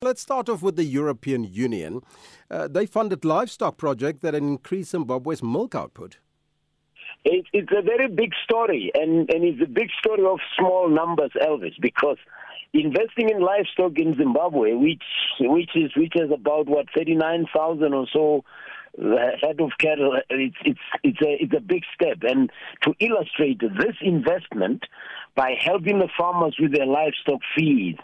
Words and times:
Let's 0.00 0.22
start 0.22 0.48
off 0.48 0.62
with 0.62 0.76
the 0.76 0.84
European 0.84 1.42
Union. 1.42 2.02
Uh, 2.48 2.68
they 2.68 2.86
funded 2.86 3.24
livestock 3.24 3.78
project 3.78 4.22
that 4.22 4.32
increased 4.32 4.92
Zimbabwe's 4.92 5.42
milk 5.42 5.74
output. 5.74 6.18
It, 7.24 7.46
it's 7.52 7.72
a 7.76 7.82
very 7.82 8.06
big 8.06 8.30
story, 8.44 8.92
and, 8.94 9.28
and 9.28 9.42
it's 9.42 9.60
a 9.60 9.66
big 9.66 9.88
story 9.98 10.24
of 10.24 10.38
small 10.56 10.88
numbers, 10.88 11.32
Elvis, 11.42 11.72
because 11.80 12.16
investing 12.72 13.28
in 13.28 13.40
livestock 13.40 13.98
in 13.98 14.16
Zimbabwe, 14.16 14.74
which 14.74 15.02
which 15.40 15.70
is 15.74 15.90
which 15.96 16.14
is 16.14 16.30
about 16.32 16.68
what 16.68 16.86
thirty 16.96 17.16
nine 17.16 17.46
thousand 17.52 17.92
or 17.92 18.06
so 18.12 18.44
uh, 19.02 19.16
head 19.42 19.60
of 19.60 19.72
cattle, 19.80 20.16
it's 20.30 20.56
it's 20.64 20.78
it's 21.02 21.20
a 21.22 21.42
it's 21.42 21.54
a 21.56 21.60
big 21.60 21.82
step. 21.92 22.18
And 22.22 22.52
to 22.82 22.94
illustrate 23.00 23.58
this 23.58 23.96
investment, 24.00 24.84
by 25.34 25.54
helping 25.60 25.98
the 25.98 26.08
farmers 26.16 26.56
with 26.60 26.72
their 26.72 26.86
livestock 26.86 27.40
feed 27.56 27.98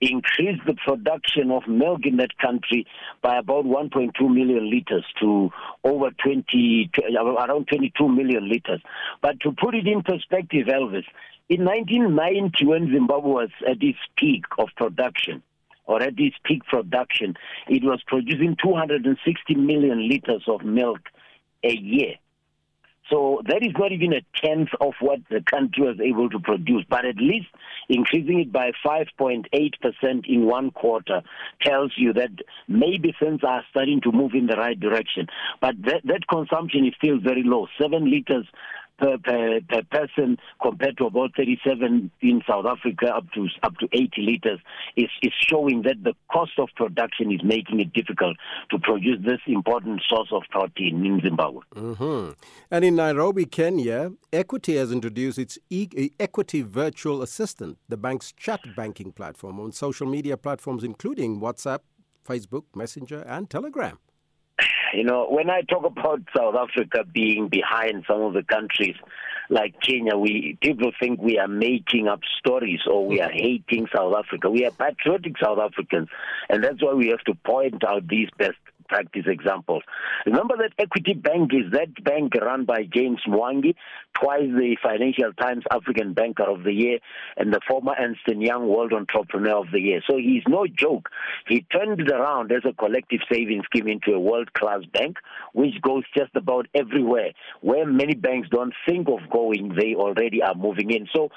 increase 0.00 0.60
the 0.66 0.74
production 0.86 1.50
of 1.50 1.66
milk 1.68 2.00
in 2.04 2.16
that 2.16 2.36
country 2.38 2.86
by 3.22 3.38
about 3.38 3.64
1.2 3.64 4.12
million 4.22 4.70
liters 4.70 5.04
to 5.20 5.50
over 5.82 6.10
20, 6.22 6.90
uh, 6.98 7.24
around 7.24 7.66
22 7.68 8.08
million 8.08 8.48
liters. 8.48 8.82
But 9.22 9.40
to 9.40 9.52
put 9.52 9.74
it 9.74 9.86
in 9.86 10.02
perspective, 10.02 10.66
Elvis, 10.66 11.04
in 11.48 11.64
1990, 11.64 12.66
when 12.66 12.92
Zimbabwe 12.92 13.30
was 13.30 13.50
at 13.68 13.82
its 13.82 13.98
peak 14.16 14.44
of 14.58 14.68
production, 14.76 15.42
or 15.86 16.02
at 16.02 16.18
its 16.18 16.36
peak 16.44 16.64
production, 16.64 17.34
it 17.68 17.84
was 17.84 18.02
producing 18.06 18.56
260 18.62 19.54
million 19.54 20.08
liters 20.08 20.44
of 20.48 20.64
milk 20.64 21.00
a 21.62 21.72
year. 21.72 22.14
So 23.10 23.42
that 23.46 23.62
is 23.62 23.72
not 23.78 23.92
even 23.92 24.14
a 24.14 24.22
tenth 24.42 24.70
of 24.80 24.94
what 25.00 25.20
the 25.30 25.42
country 25.42 25.84
was 25.84 26.00
able 26.00 26.30
to 26.30 26.38
produce, 26.38 26.84
but 26.88 27.04
at 27.04 27.16
least 27.16 27.46
increasing 27.88 28.40
it 28.40 28.52
by 28.52 28.70
5.8% 28.84 29.44
in 30.26 30.46
one 30.46 30.70
quarter 30.70 31.22
tells 31.60 31.92
you 31.96 32.14
that 32.14 32.30
maybe 32.66 33.14
things 33.20 33.40
are 33.46 33.62
starting 33.70 34.00
to 34.02 34.12
move 34.12 34.32
in 34.34 34.46
the 34.46 34.56
right 34.56 34.78
direction. 34.78 35.26
But 35.60 35.74
that, 35.84 36.00
that 36.04 36.26
consumption 36.28 36.86
is 36.86 36.94
still 36.96 37.18
very 37.18 37.42
low, 37.44 37.66
seven 37.80 38.10
liters 38.10 38.46
per, 38.98 39.18
per, 39.18 39.60
per 39.68 39.82
person 39.90 40.36
compared 40.62 40.96
to 40.98 41.06
about 41.06 41.30
37 41.36 42.10
in 42.20 42.42
South 42.48 42.66
Africa 42.66 43.14
up 43.14 43.24
to 43.34 43.48
up 43.62 43.76
to 43.78 43.88
80 43.92 44.10
liters 44.18 44.60
is, 44.96 45.10
is 45.22 45.32
showing 45.48 45.82
that 45.82 46.02
the 46.02 46.14
cost 46.32 46.52
of 46.58 46.68
production 46.76 47.32
is 47.32 47.40
making 47.42 47.80
it 47.80 47.92
difficult 47.92 48.36
to 48.70 48.78
produce 48.78 49.18
this 49.24 49.40
important 49.46 50.02
source 50.08 50.28
of 50.32 50.42
protein 50.50 51.04
in 51.04 51.20
Zimbabwe. 51.20 51.60
Mm-hmm. 51.74 52.32
And 52.70 52.84
in 52.84 52.96
Nairobi, 52.96 53.46
Kenya, 53.46 54.12
Equity 54.32 54.76
has 54.76 54.92
introduced 54.92 55.38
its 55.38 55.58
e- 55.70 56.10
Equity 56.18 56.62
Virtual 56.62 57.22
Assistant, 57.22 57.78
the 57.88 57.96
bank's 57.96 58.32
chat 58.32 58.60
banking 58.76 59.12
platform 59.12 59.60
on 59.60 59.72
social 59.72 60.06
media 60.06 60.36
platforms 60.36 60.84
including 60.84 61.40
WhatsApp, 61.40 61.80
Facebook, 62.26 62.64
Messenger, 62.74 63.22
and 63.26 63.50
Telegram. 63.50 63.98
You 64.94 65.02
know, 65.02 65.26
when 65.28 65.50
I 65.50 65.62
talk 65.62 65.84
about 65.84 66.20
South 66.36 66.54
Africa 66.54 67.04
being 67.12 67.48
behind 67.48 68.04
some 68.08 68.22
of 68.22 68.32
the 68.32 68.44
countries 68.44 68.94
like 69.50 69.74
Kenya, 69.80 70.16
we 70.16 70.56
people 70.62 70.92
think 71.00 71.20
we 71.20 71.36
are 71.38 71.48
making 71.48 72.06
up 72.06 72.20
stories 72.38 72.80
or 72.88 73.04
we 73.04 73.20
are 73.20 73.30
hating 73.30 73.88
South 73.94 74.14
Africa. 74.14 74.50
We 74.50 74.64
are 74.64 74.70
patriotic 74.70 75.34
South 75.42 75.58
Africans, 75.58 76.08
and 76.48 76.62
that's 76.62 76.80
why 76.80 76.92
we 76.92 77.08
have 77.08 77.24
to 77.24 77.34
point 77.34 77.82
out 77.84 78.06
these 78.06 78.28
best 78.38 78.56
practice 78.88 79.24
examples. 79.26 79.82
Remember 80.26 80.56
that 80.56 80.72
Equity 80.78 81.14
Bank 81.14 81.52
is 81.52 81.72
that 81.72 82.02
bank 82.04 82.34
run 82.40 82.64
by 82.64 82.84
James 82.92 83.20
Mwangi, 83.28 83.74
twice 84.20 84.48
the 84.48 84.76
Financial 84.82 85.32
Times 85.32 85.64
African 85.70 86.12
Banker 86.12 86.44
of 86.44 86.64
the 86.64 86.72
Year 86.72 86.98
and 87.36 87.52
the 87.52 87.60
former 87.66 87.94
Ernst 87.98 88.20
Young 88.26 88.68
World 88.68 88.92
Entrepreneur 88.92 89.58
of 89.58 89.70
the 89.72 89.80
Year. 89.80 90.00
So 90.08 90.16
he's 90.16 90.42
no 90.48 90.66
joke. 90.66 91.08
He 91.48 91.66
turned 91.72 92.00
it 92.00 92.10
around 92.10 92.52
as 92.52 92.62
a 92.68 92.72
collective 92.72 93.20
savings 93.30 93.64
scheme 93.66 93.88
into 93.88 94.12
a 94.12 94.20
world-class 94.20 94.82
bank, 94.92 95.16
which 95.52 95.80
goes 95.82 96.04
just 96.16 96.34
about 96.34 96.66
everywhere. 96.74 97.32
Where 97.60 97.86
many 97.86 98.14
banks 98.14 98.48
don't 98.50 98.74
think 98.86 99.08
of 99.08 99.30
going, 99.30 99.74
they 99.74 99.94
already 99.94 100.42
are 100.42 100.54
moving 100.54 100.90
in. 100.90 101.08
So 101.14 101.30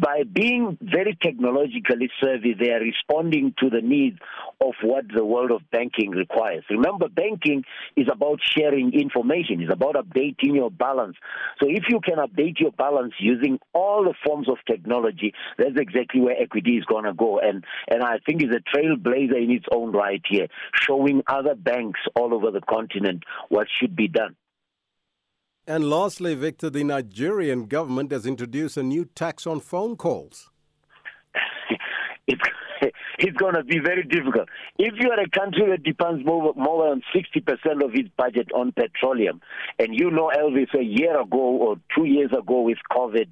by 0.00 0.22
being 0.30 0.78
very 0.80 1.16
technologically 1.20 2.10
savvy, 2.22 2.54
they 2.58 2.70
are 2.70 2.80
responding 2.80 3.54
to 3.58 3.70
the 3.70 3.80
needs 3.80 4.18
of 4.60 4.74
what 4.82 5.04
the 5.14 5.24
world 5.24 5.50
of 5.50 5.62
banking 5.70 6.10
requires. 6.10 6.64
Remember, 6.70 7.08
banking 7.08 7.64
is 7.96 8.06
about 8.12 8.40
sharing 8.42 8.92
information, 8.92 9.62
it's 9.62 9.72
about 9.72 9.94
updating 9.94 10.54
your 10.54 10.70
balance. 10.70 11.16
So 11.60 11.68
if 11.68 11.84
you 11.88 12.00
can 12.00 12.16
update 12.16 12.60
your 12.60 12.72
balance 12.72 13.14
using 13.18 13.58
all 13.72 14.04
the 14.04 14.14
forms 14.24 14.48
of 14.48 14.56
technology, 14.66 15.32
that's 15.58 15.76
exactly 15.76 16.20
where 16.20 16.40
equity 16.40 16.76
is 16.76 16.84
going 16.84 17.04
to 17.04 17.14
go. 17.14 17.38
And, 17.38 17.64
and 17.88 18.02
I 18.02 18.18
think 18.26 18.42
it's 18.42 18.54
a 18.54 18.76
trailblazer 18.76 19.42
in 19.42 19.50
its 19.50 19.66
own 19.72 19.92
right 19.92 20.22
here, 20.28 20.48
showing 20.74 21.22
other 21.26 21.54
banks 21.54 22.00
all 22.14 22.34
over 22.34 22.50
the 22.50 22.60
continent 22.60 23.24
what 23.48 23.66
should 23.80 23.96
be 23.96 24.08
done. 24.08 24.36
And 25.68 25.90
lastly, 25.90 26.36
Victor, 26.36 26.70
the 26.70 26.84
Nigerian 26.84 27.66
government 27.66 28.12
has 28.12 28.24
introduced 28.24 28.76
a 28.76 28.84
new 28.84 29.04
tax 29.04 29.48
on 29.48 29.58
phone 29.58 29.96
calls. 29.96 30.48
it's 33.18 33.36
going 33.36 33.54
to 33.54 33.64
be 33.64 33.80
very 33.80 34.04
difficult. 34.04 34.48
If 34.78 34.94
you 35.00 35.10
are 35.10 35.18
a 35.18 35.28
country 35.28 35.68
that 35.70 35.82
depends 35.82 36.24
more, 36.24 36.52
more 36.54 36.88
than 36.90 37.02
60% 37.12 37.84
of 37.84 37.94
its 37.94 38.08
budget 38.16 38.52
on 38.54 38.70
petroleum, 38.72 39.40
and 39.80 39.92
you 39.92 40.08
know, 40.10 40.30
Elvis, 40.38 40.72
a 40.78 40.84
year 40.84 41.20
ago 41.20 41.38
or 41.38 41.76
two 41.96 42.04
years 42.04 42.30
ago 42.30 42.60
with 42.62 42.78
COVID, 42.92 43.28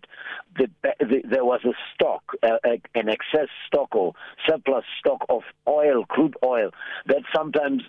the, 0.58 0.66
the, 0.82 1.22
there 1.30 1.44
was 1.44 1.60
a 1.64 1.72
stock, 1.94 2.22
uh, 2.42 2.56
an 2.96 3.08
excess 3.08 3.48
stock 3.68 3.94
or 3.94 4.12
surplus 4.48 4.84
stock 4.98 5.24
of 5.28 5.42
oil, 5.68 6.04
crude 6.06 6.34
oil, 6.44 6.70
that 7.06 7.22
sometimes 7.34 7.82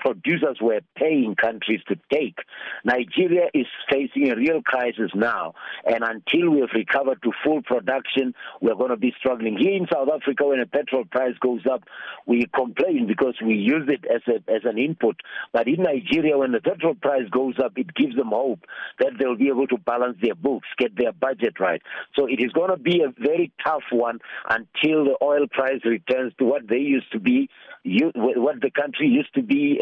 producers 0.00 0.58
were 0.60 0.80
paying 0.96 1.34
countries 1.36 1.80
to 1.88 1.96
take. 2.12 2.38
Nigeria 2.84 3.48
is 3.54 3.66
facing 3.90 4.30
a 4.30 4.36
real 4.36 4.62
crisis 4.62 5.10
now, 5.14 5.54
and 5.84 6.02
until 6.02 6.50
we 6.50 6.60
have 6.60 6.70
recovered 6.74 7.22
to 7.22 7.32
full 7.44 7.62
production, 7.62 8.34
we're 8.60 8.74
going 8.74 8.90
to 8.90 8.96
be 8.96 9.14
struggling. 9.18 9.56
Here 9.56 9.74
in 9.74 9.86
South 9.92 10.08
Africa, 10.12 10.46
when 10.46 10.60
a 10.60 10.66
petrol 10.66 11.04
price 11.04 11.34
goes 11.40 11.62
up, 11.70 11.84
we 12.26 12.46
complain 12.54 13.06
because 13.06 13.34
we 13.44 13.54
use 13.54 13.88
it 13.88 14.04
as 14.12 14.22
a, 14.28 14.36
as 14.50 14.62
an 14.64 14.78
input. 14.78 15.16
But 15.52 15.68
in 15.68 15.82
Nigeria, 15.82 16.38
when 16.38 16.52
the 16.52 16.60
petrol 16.60 16.94
price 16.94 17.28
goes 17.30 17.54
up, 17.62 17.72
it 17.76 17.94
gives 17.94 18.16
them 18.16 18.28
hope 18.28 18.60
that 18.98 19.12
they'll 19.18 19.36
be 19.36 19.48
able 19.48 19.66
to 19.68 19.78
balance 19.78 20.16
their 20.22 20.34
books, 20.34 20.68
get 20.78 20.96
their 20.96 21.12
budget 21.12 21.60
right. 21.60 21.82
So 22.16 22.26
it 22.26 22.40
is 22.40 22.52
going 22.52 22.70
to 22.70 22.76
be 22.76 23.02
a 23.02 23.12
very 23.20 23.52
tough 23.64 23.82
one 23.92 24.18
until 24.48 25.04
the 25.04 25.16
oil 25.22 25.46
price 25.50 25.80
returns 25.84 26.32
to 26.38 26.44
what 26.44 26.68
they 26.68 26.78
used 26.78 27.10
to 27.12 27.20
be, 27.20 27.48
what 27.84 28.60
the 28.60 28.70
country 28.70 29.08
used 29.08 29.34
to 29.34 29.42
be 29.42 29.80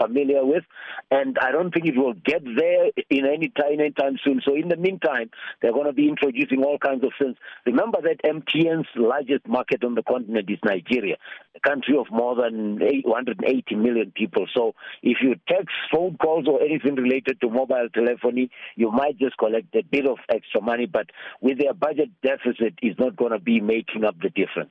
familiar 0.00 0.44
with, 0.44 0.64
and 1.10 1.38
I 1.40 1.50
don't 1.50 1.72
think 1.72 1.86
it 1.86 1.96
will 1.96 2.14
get 2.14 2.42
there 2.44 2.90
in 3.10 3.26
any 3.26 3.48
time 3.48 3.80
anytime 3.80 4.16
soon. 4.24 4.40
So 4.44 4.54
in 4.54 4.68
the 4.68 4.76
meantime, 4.76 5.30
they're 5.60 5.72
going 5.72 5.86
to 5.86 5.92
be 5.92 6.08
introducing 6.08 6.62
all 6.64 6.78
kinds 6.78 7.04
of 7.04 7.12
things. 7.18 7.36
Remember 7.66 7.98
that 8.02 8.22
MTN's 8.24 8.88
largest 8.96 9.46
market 9.46 9.84
on 9.84 9.94
the 9.94 10.02
continent 10.02 10.48
is 10.50 10.58
Nigeria, 10.64 11.16
a 11.56 11.68
country 11.68 11.96
of 11.96 12.06
more 12.10 12.34
than 12.34 12.78
180 12.80 13.74
million 13.76 14.12
people. 14.14 14.46
So 14.54 14.74
if 15.02 15.18
you 15.22 15.34
text, 15.48 15.74
phone 15.92 16.16
calls, 16.16 16.46
or 16.48 16.62
anything 16.62 16.94
related 16.94 17.40
to 17.40 17.50
mobile 17.50 17.88
telephony, 17.92 18.50
you 18.76 18.90
might 18.90 19.18
just 19.18 19.36
collect 19.38 19.74
a 19.74 19.82
bit 19.82 20.06
of 20.06 20.18
extra 20.28 20.60
money, 20.60 20.86
but 20.86 21.06
with 21.40 21.58
their 21.58 21.74
budget 21.74 22.10
deficit, 22.22 22.74
is 22.82 22.96
not 22.98 23.16
going 23.16 23.32
to 23.32 23.38
be 23.38 23.60
making 23.60 24.04
up 24.04 24.16
the 24.20 24.30
difference. 24.30 24.70